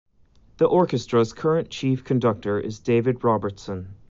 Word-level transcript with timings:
The 0.57 0.65
orchestra's 0.65 1.31
current 1.31 1.69
chief 1.69 2.03
conductor 2.03 2.59
is 2.59 2.79
David 2.79 3.23
Robertson. 3.23 3.97